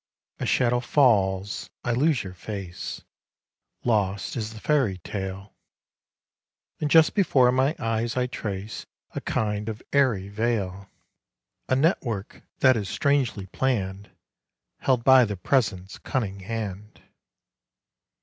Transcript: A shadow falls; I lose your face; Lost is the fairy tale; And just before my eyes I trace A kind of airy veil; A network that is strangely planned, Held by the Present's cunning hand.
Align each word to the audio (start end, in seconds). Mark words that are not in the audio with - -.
A 0.39 0.47
shadow 0.47 0.79
falls; 0.79 1.69
I 1.83 1.91
lose 1.93 2.23
your 2.23 2.33
face; 2.33 3.03
Lost 3.83 4.35
is 4.35 4.51
the 4.55 4.59
fairy 4.59 4.97
tale; 4.97 5.53
And 6.79 6.89
just 6.89 7.13
before 7.13 7.51
my 7.51 7.75
eyes 7.77 8.17
I 8.17 8.25
trace 8.25 8.87
A 9.13 9.21
kind 9.21 9.69
of 9.69 9.83
airy 9.93 10.27
veil; 10.27 10.89
A 11.69 11.75
network 11.75 12.41
that 12.61 12.75
is 12.75 12.89
strangely 12.89 13.45
planned, 13.45 14.09
Held 14.79 15.03
by 15.03 15.23
the 15.23 15.37
Present's 15.37 15.99
cunning 15.99 16.39
hand. 16.39 17.03